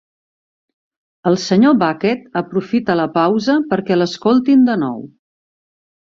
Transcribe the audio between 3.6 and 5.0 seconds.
perquè l'escoltin de nou.